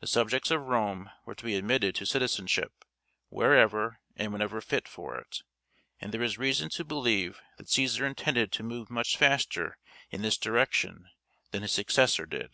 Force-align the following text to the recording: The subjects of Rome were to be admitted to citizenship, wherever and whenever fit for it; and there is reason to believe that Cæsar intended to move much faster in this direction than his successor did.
The 0.00 0.06
subjects 0.06 0.50
of 0.50 0.68
Rome 0.68 1.10
were 1.26 1.34
to 1.34 1.44
be 1.44 1.54
admitted 1.54 1.94
to 1.96 2.06
citizenship, 2.06 2.82
wherever 3.28 4.00
and 4.16 4.32
whenever 4.32 4.62
fit 4.62 4.88
for 4.88 5.18
it; 5.18 5.42
and 6.00 6.12
there 6.14 6.22
is 6.22 6.38
reason 6.38 6.70
to 6.70 6.82
believe 6.82 7.42
that 7.58 7.66
Cæsar 7.66 8.06
intended 8.08 8.52
to 8.52 8.62
move 8.62 8.88
much 8.88 9.18
faster 9.18 9.76
in 10.08 10.22
this 10.22 10.38
direction 10.38 11.10
than 11.50 11.60
his 11.60 11.72
successor 11.72 12.24
did. 12.24 12.52